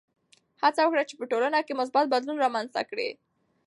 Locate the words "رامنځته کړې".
2.43-3.09